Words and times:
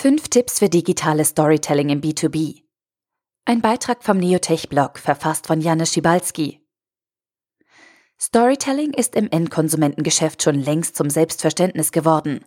Fünf 0.00 0.28
Tipps 0.28 0.60
für 0.60 0.68
digitales 0.68 1.30
Storytelling 1.30 1.88
im 1.88 2.00
B2B. 2.00 2.62
Ein 3.44 3.60
Beitrag 3.60 4.04
vom 4.04 4.18
Neotech-Blog, 4.18 4.96
verfasst 4.96 5.48
von 5.48 5.60
Janis 5.60 5.92
Schibalski. 5.92 6.64
Storytelling 8.16 8.92
ist 8.92 9.16
im 9.16 9.28
Endkonsumentengeschäft 9.28 10.40
schon 10.40 10.54
längst 10.54 10.94
zum 10.94 11.10
Selbstverständnis 11.10 11.90
geworden. 11.90 12.44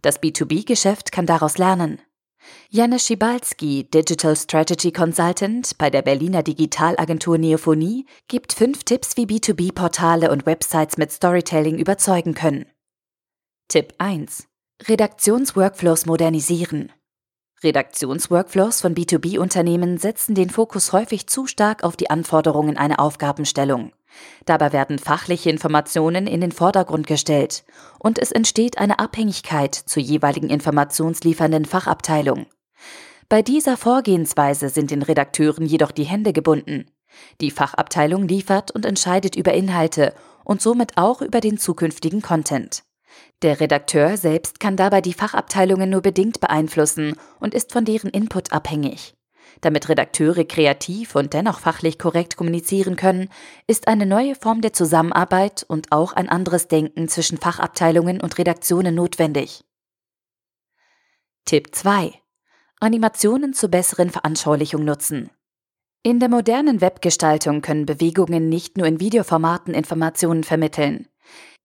Das 0.00 0.22
B2B-Geschäft 0.22 1.12
kann 1.12 1.26
daraus 1.26 1.58
lernen. 1.58 2.00
Janis 2.70 3.06
Schibalski, 3.06 3.90
Digital 3.90 4.34
Strategy 4.34 4.90
Consultant 4.90 5.76
bei 5.76 5.90
der 5.90 6.00
Berliner 6.00 6.42
Digitalagentur 6.42 7.36
Neophonie, 7.36 8.06
gibt 8.26 8.54
fünf 8.54 8.84
Tipps, 8.84 9.18
wie 9.18 9.26
B2B-Portale 9.26 10.30
und 10.30 10.46
Websites 10.46 10.96
mit 10.96 11.12
Storytelling 11.12 11.76
überzeugen 11.76 12.32
können. 12.32 12.64
Tipp 13.68 13.92
1. 13.98 14.48
Redaktionsworkflows 14.84 16.04
modernisieren. 16.04 16.92
Redaktionsworkflows 17.66 18.80
von 18.80 18.94
B2B-Unternehmen 18.94 19.98
setzen 19.98 20.36
den 20.36 20.50
Fokus 20.50 20.92
häufig 20.92 21.26
zu 21.26 21.48
stark 21.48 21.82
auf 21.82 21.96
die 21.96 22.10
Anforderungen 22.10 22.76
einer 22.76 23.00
Aufgabenstellung. 23.00 23.92
Dabei 24.44 24.72
werden 24.72 25.00
fachliche 25.00 25.50
Informationen 25.50 26.28
in 26.28 26.40
den 26.40 26.52
Vordergrund 26.52 27.08
gestellt 27.08 27.64
und 27.98 28.20
es 28.20 28.30
entsteht 28.30 28.78
eine 28.78 29.00
Abhängigkeit 29.00 29.74
zur 29.74 30.00
jeweiligen 30.00 30.48
informationsliefernden 30.48 31.64
Fachabteilung. 31.64 32.46
Bei 33.28 33.42
dieser 33.42 33.76
Vorgehensweise 33.76 34.68
sind 34.68 34.92
den 34.92 35.02
Redakteuren 35.02 35.66
jedoch 35.66 35.90
die 35.90 36.04
Hände 36.04 36.32
gebunden. 36.32 36.86
Die 37.40 37.50
Fachabteilung 37.50 38.28
liefert 38.28 38.70
und 38.70 38.86
entscheidet 38.86 39.34
über 39.34 39.52
Inhalte 39.52 40.14
und 40.44 40.62
somit 40.62 40.96
auch 40.96 41.20
über 41.20 41.40
den 41.40 41.58
zukünftigen 41.58 42.22
Content. 42.22 42.84
Der 43.42 43.60
Redakteur 43.60 44.16
selbst 44.16 44.60
kann 44.60 44.76
dabei 44.76 45.00
die 45.00 45.12
Fachabteilungen 45.12 45.90
nur 45.90 46.00
bedingt 46.00 46.40
beeinflussen 46.40 47.16
und 47.38 47.52
ist 47.52 47.72
von 47.72 47.84
deren 47.84 48.10
Input 48.10 48.52
abhängig. 48.52 49.14
Damit 49.60 49.88
Redakteure 49.88 50.44
kreativ 50.44 51.14
und 51.14 51.32
dennoch 51.32 51.60
fachlich 51.60 51.98
korrekt 51.98 52.36
kommunizieren 52.36 52.96
können, 52.96 53.28
ist 53.66 53.88
eine 53.88 54.06
neue 54.06 54.34
Form 54.34 54.60
der 54.60 54.72
Zusammenarbeit 54.72 55.64
und 55.68 55.92
auch 55.92 56.12
ein 56.12 56.28
anderes 56.28 56.68
Denken 56.68 57.08
zwischen 57.08 57.38
Fachabteilungen 57.38 58.20
und 58.20 58.38
Redaktionen 58.38 58.94
notwendig. 58.94 59.64
Tipp 61.44 61.74
2. 61.74 62.12
Animationen 62.80 63.54
zur 63.54 63.70
besseren 63.70 64.10
Veranschaulichung 64.10 64.84
nutzen. 64.84 65.30
In 66.02 66.20
der 66.20 66.28
modernen 66.28 66.80
Webgestaltung 66.80 67.62
können 67.62 67.86
Bewegungen 67.86 68.48
nicht 68.48 68.76
nur 68.76 68.86
in 68.86 69.00
Videoformaten 69.00 69.74
Informationen 69.74 70.44
vermitteln. 70.44 71.08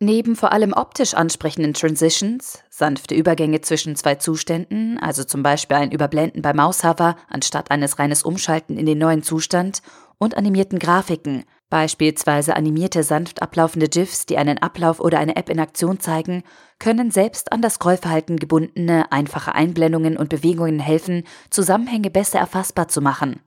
Neben 0.00 0.34
vor 0.34 0.52
allem 0.52 0.72
optisch 0.72 1.14
ansprechenden 1.14 1.72
Transitions, 1.72 2.58
sanfte 2.68 3.14
Übergänge 3.14 3.60
zwischen 3.60 3.94
zwei 3.94 4.16
Zuständen, 4.16 4.98
also 4.98 5.22
zum 5.22 5.42
Beispiel 5.42 5.76
ein 5.76 5.92
Überblenden 5.92 6.42
bei 6.42 6.52
Maushover 6.52 7.16
anstatt 7.28 7.70
eines 7.70 7.98
reines 7.98 8.24
Umschalten 8.24 8.76
in 8.76 8.86
den 8.86 8.98
neuen 8.98 9.22
Zustand, 9.22 9.82
und 10.18 10.36
animierten 10.36 10.78
Grafiken, 10.78 11.44
beispielsweise 11.70 12.56
animierte 12.56 13.02
sanft 13.02 13.42
ablaufende 13.42 13.88
GIFs, 13.88 14.26
die 14.26 14.38
einen 14.38 14.58
Ablauf 14.58 15.00
oder 15.00 15.18
eine 15.18 15.36
App 15.36 15.48
in 15.48 15.58
Aktion 15.58 16.00
zeigen, 16.00 16.44
können 16.78 17.10
selbst 17.10 17.52
an 17.52 17.62
das 17.62 17.74
Scrollverhalten 17.74 18.38
gebundene, 18.38 19.10
einfache 19.10 19.54
Einblendungen 19.54 20.16
und 20.16 20.28
Bewegungen 20.28 20.78
helfen, 20.78 21.24
Zusammenhänge 21.50 22.10
besser 22.10 22.38
erfassbar 22.38 22.88
zu 22.88 23.00
machen. 23.00 23.40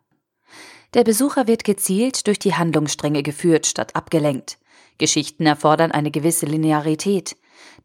Der 0.93 1.03
Besucher 1.03 1.47
wird 1.47 1.63
gezielt 1.63 2.27
durch 2.27 2.39
die 2.39 2.55
Handlungsstränge 2.55 3.23
geführt 3.23 3.65
statt 3.65 3.95
abgelenkt. 3.95 4.57
Geschichten 4.97 5.45
erfordern 5.45 5.91
eine 5.91 6.11
gewisse 6.11 6.45
Linearität. 6.45 7.35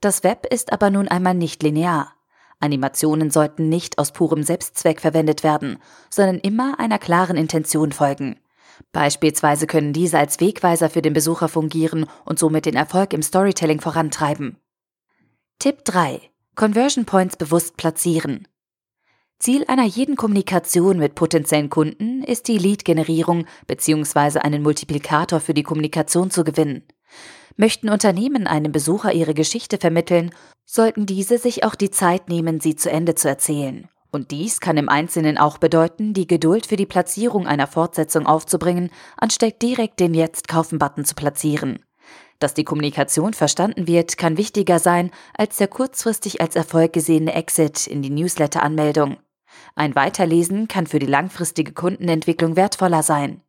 Das 0.01 0.25
Web 0.25 0.47
ist 0.47 0.73
aber 0.73 0.91
nun 0.91 1.09
einmal 1.09 1.35
nicht 1.35 1.63
linear. 1.63 2.15
Animationen 2.61 3.31
sollten 3.31 3.69
nicht 3.69 3.99
aus 3.99 4.13
purem 4.13 4.43
Selbstzweck 4.43 5.01
verwendet 5.01 5.43
werden, 5.43 5.79
sondern 6.11 6.39
immer 6.39 6.79
einer 6.79 6.99
klaren 6.99 7.37
Intention 7.37 7.93
folgen. 7.93 8.39
Beispielsweise 8.93 9.67
können 9.67 9.93
diese 9.93 10.19
als 10.19 10.41
Wegweiser 10.41 10.89
für 10.89 11.03
den 11.03 11.13
Besucher 11.13 11.49
fungieren 11.49 12.07
und 12.25 12.39
somit 12.39 12.67
den 12.67 12.77
Erfolg 12.77 13.13
im 13.13 13.23
Storytelling 13.23 13.81
vorantreiben. 13.81 14.57
Tipp 15.59 15.85
3. 15.85 16.21
Conversion 16.55 17.05
Points 17.05 17.37
bewusst 17.37 17.77
platzieren. 17.77 18.49
Ziel 19.39 19.65
einer 19.67 19.85
jeden 19.85 20.15
Kommunikation 20.15 20.99
mit 20.99 21.17
potenziellen 21.17 21.69
Kunden 21.69 22.23
ist 22.23 22.47
die 22.47 22.59
Lead-Generierung 22.59 23.47
bzw. 23.67 24.39
einen 24.39 24.63
Multiplikator 24.63 25.41
für 25.41 25.53
die 25.53 25.65
Kommunikation 25.65 26.31
zu 26.31 26.45
gewinnen. 26.45 26.85
Möchten 27.57 27.89
Unternehmen 27.89 28.47
einem 28.47 28.73
Besucher 28.73 29.13
ihre 29.13 29.35
Geschichte 29.35 29.79
vermitteln, 29.79 30.31
sollten 30.65 31.07
diese 31.07 31.39
sich 31.39 31.65
auch 31.65 31.75
die 31.75 31.91
Zeit 31.91 32.29
nehmen, 32.29 32.61
sie 32.61 32.77
zu 32.77 32.91
Ende 32.91 33.15
zu 33.15 33.29
erzählen. 33.29 33.89
Und 34.11 34.31
dies 34.31 34.61
kann 34.61 34.77
im 34.77 34.89
Einzelnen 34.89 35.39
auch 35.39 35.59
bedeuten, 35.59 36.13
die 36.13 36.27
Geduld 36.27 36.67
für 36.67 36.77
die 36.77 36.87
Platzierung 36.87 37.47
einer 37.47 37.67
Fortsetzung 37.67 38.27
aufzubringen, 38.27 38.91
anstatt 39.17 39.63
direkt 39.63 40.01
den 40.01 40.13
Jetzt-Kaufen-Button 40.13 41.05
zu 41.05 41.15
platzieren. 41.15 41.83
Dass 42.39 42.55
die 42.55 42.65
Kommunikation 42.65 43.33
verstanden 43.33 43.87
wird, 43.87 44.19
kann 44.19 44.37
wichtiger 44.37 44.79
sein 44.79 45.11
als 45.35 45.57
der 45.57 45.69
kurzfristig 45.69 46.41
als 46.41 46.57
Erfolg 46.57 46.93
gesehene 46.93 47.35
Exit 47.35 47.87
in 47.87 48.03
die 48.03 48.11
Newsletter-Anmeldung. 48.11 49.17
Ein 49.77 49.95
Weiterlesen 49.95 50.69
kann 50.69 50.87
für 50.87 50.99
die 50.99 51.07
langfristige 51.07 51.73
Kundenentwicklung 51.73 52.57
wertvoller 52.57 53.03
sein. 53.03 53.41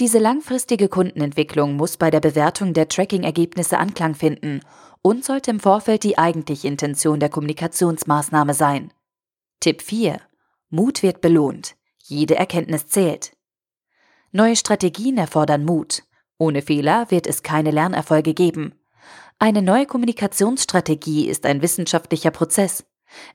Diese 0.00 0.18
langfristige 0.18 0.88
Kundenentwicklung 0.88 1.76
muss 1.76 1.96
bei 1.96 2.10
der 2.10 2.18
Bewertung 2.18 2.72
der 2.72 2.88
Tracking-Ergebnisse 2.88 3.78
Anklang 3.78 4.16
finden 4.16 4.60
und 5.02 5.24
sollte 5.24 5.52
im 5.52 5.60
Vorfeld 5.60 6.02
die 6.02 6.18
eigentliche 6.18 6.66
Intention 6.66 7.20
der 7.20 7.28
Kommunikationsmaßnahme 7.28 8.54
sein. 8.54 8.92
Tipp 9.60 9.82
4. 9.82 10.20
Mut 10.68 11.04
wird 11.04 11.20
belohnt. 11.20 11.76
Jede 12.02 12.34
Erkenntnis 12.34 12.88
zählt. 12.88 13.36
Neue 14.32 14.56
Strategien 14.56 15.16
erfordern 15.16 15.64
Mut. 15.64 16.02
Ohne 16.38 16.62
Fehler 16.62 17.12
wird 17.12 17.28
es 17.28 17.44
keine 17.44 17.70
Lernerfolge 17.70 18.34
geben. 18.34 18.74
Eine 19.38 19.62
neue 19.62 19.86
Kommunikationsstrategie 19.86 21.28
ist 21.28 21.46
ein 21.46 21.62
wissenschaftlicher 21.62 22.32
Prozess. 22.32 22.84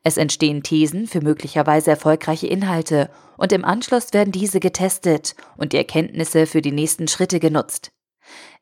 Es 0.03 0.17
entstehen 0.17 0.63
Thesen 0.63 1.07
für 1.07 1.21
möglicherweise 1.21 1.91
erfolgreiche 1.91 2.47
Inhalte 2.47 3.09
und 3.37 3.51
im 3.51 3.65
Anschluss 3.65 4.13
werden 4.13 4.31
diese 4.31 4.59
getestet 4.59 5.35
und 5.57 5.73
die 5.73 5.77
Erkenntnisse 5.77 6.45
für 6.45 6.61
die 6.61 6.71
nächsten 6.71 7.07
Schritte 7.07 7.39
genutzt. 7.39 7.91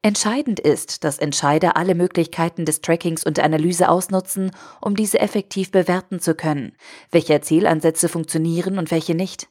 Entscheidend 0.01 0.59
ist, 0.59 1.03
dass 1.03 1.17
Entscheider 1.17 1.75
alle 1.75 1.95
Möglichkeiten 1.95 2.65
des 2.65 2.81
Trackings 2.81 3.25
und 3.25 3.37
der 3.37 3.45
Analyse 3.45 3.89
ausnutzen, 3.89 4.51
um 4.81 4.95
diese 4.95 5.19
effektiv 5.19 5.71
bewerten 5.71 6.19
zu 6.19 6.35
können, 6.35 6.73
welche 7.11 7.33
Erzählansätze 7.33 8.07
funktionieren 8.07 8.77
und 8.77 8.91
welche 8.91 9.15
nicht. 9.15 9.49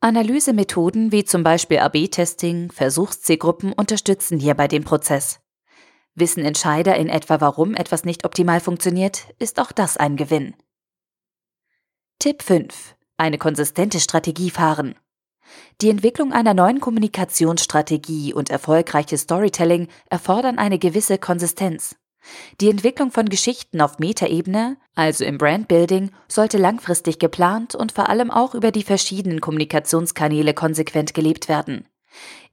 Analysemethoden 0.00 1.10
wie 1.10 1.24
zum 1.24 1.42
Beispiel 1.42 1.78
AB-Testing, 1.78 2.70
Versuchszielgruppen 2.70 3.72
unterstützen 3.72 4.38
hierbei 4.38 4.68
den 4.68 4.84
Prozess. 4.84 5.40
Wissen 6.14 6.44
Entscheider 6.44 6.96
in 6.96 7.08
etwa, 7.08 7.40
warum 7.40 7.74
etwas 7.74 8.04
nicht 8.04 8.24
optimal 8.24 8.60
funktioniert, 8.60 9.26
ist 9.38 9.60
auch 9.60 9.72
das 9.72 9.96
ein 9.96 10.16
Gewinn. 10.16 10.54
Tipp 12.20 12.42
5. 12.42 12.96
Eine 13.16 13.38
konsistente 13.38 14.00
Strategie 14.00 14.50
fahren. 14.50 14.96
Die 15.80 15.88
Entwicklung 15.88 16.32
einer 16.32 16.52
neuen 16.52 16.80
Kommunikationsstrategie 16.80 18.34
und 18.34 18.50
erfolgreiches 18.50 19.20
Storytelling 19.20 19.86
erfordern 20.10 20.58
eine 20.58 20.80
gewisse 20.80 21.18
Konsistenz. 21.18 21.94
Die 22.60 22.70
Entwicklung 22.70 23.12
von 23.12 23.28
Geschichten 23.28 23.80
auf 23.80 24.00
Metaebene, 24.00 24.78
also 24.96 25.24
im 25.24 25.38
Brandbuilding, 25.38 26.10
sollte 26.26 26.58
langfristig 26.58 27.20
geplant 27.20 27.76
und 27.76 27.92
vor 27.92 28.08
allem 28.08 28.32
auch 28.32 28.56
über 28.56 28.72
die 28.72 28.82
verschiedenen 28.82 29.40
Kommunikationskanäle 29.40 30.54
konsequent 30.54 31.14
gelebt 31.14 31.48
werden. 31.48 31.86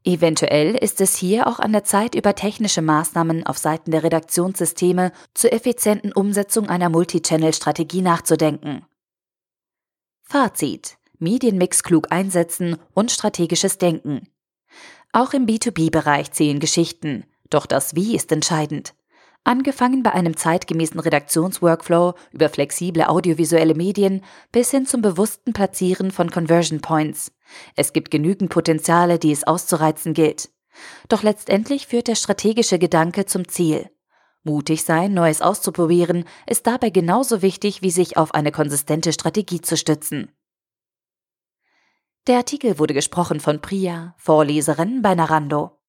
Eventuell 0.04 0.76
ist 0.76 1.02
es 1.02 1.16
hier 1.16 1.48
auch 1.48 1.58
an 1.58 1.72
der 1.72 1.84
Zeit, 1.84 2.14
über 2.14 2.36
technische 2.36 2.84
Maßnahmen 2.84 3.48
auf 3.48 3.58
Seiten 3.58 3.90
der 3.90 4.04
Redaktionssysteme 4.04 5.12
zur 5.34 5.54
effizienten 5.54 6.12
Umsetzung 6.12 6.70
einer 6.70 6.90
Multichannel-Strategie 6.90 8.04
nachzudenken. 8.04 8.86
Fazit. 10.28 10.98
Medienmix 11.20 11.84
klug 11.84 12.12
einsetzen 12.12 12.78
und 12.94 13.12
strategisches 13.12 13.78
Denken. 13.78 14.28
Auch 15.14 15.34
im 15.34 15.46
B2B-Bereich 15.46 16.32
zählen 16.32 16.60
Geschichten, 16.60 17.26
doch 17.50 17.66
das 17.66 17.96
Wie 17.96 18.16
ist 18.16 18.32
entscheidend. 18.32 18.96
Angefangen 19.44 20.02
bei 20.02 20.12
einem 20.12 20.36
zeitgemäßen 20.36 21.00
Redaktionsworkflow 21.00 22.16
über 22.32 22.50
flexible 22.50 23.04
audiovisuelle 23.04 23.76
Medien 23.76 24.24
bis 24.52 24.72
hin 24.72 24.88
zum 24.88 25.04
bewussten 25.04 25.54
Platzieren 25.54 26.10
von 26.10 26.32
Conversion 26.32 26.82
Points. 26.82 27.32
Es 27.76 27.94
gibt 27.94 28.10
genügend 28.10 28.50
Potenziale, 28.50 29.20
die 29.20 29.32
es 29.32 29.46
auszureizen 29.46 30.16
gilt. 30.16 30.50
Doch 31.08 31.22
letztendlich 31.22 31.86
führt 31.86 32.08
der 32.08 32.16
strategische 32.16 32.80
Gedanke 32.80 33.28
zum 33.28 33.48
Ziel. 33.48 33.90
Mutig 34.46 34.84
sein, 34.84 35.14
Neues 35.14 35.42
auszuprobieren, 35.42 36.24
ist 36.48 36.68
dabei 36.68 36.92
genauso 36.92 37.42
wichtig, 37.42 37.82
wie 37.82 37.90
sich 37.90 38.16
auf 38.16 38.36
eine 38.36 38.52
konsistente 38.52 39.12
Strategie 39.12 39.60
zu 39.60 39.76
stützen. 39.76 40.32
Der 42.28 42.38
Artikel 42.38 42.78
wurde 42.78 42.94
gesprochen 42.94 43.40
von 43.40 43.60
Priya, 43.60 44.14
Vorleserin 44.18 45.02
bei 45.02 45.16
Narando. 45.16 45.80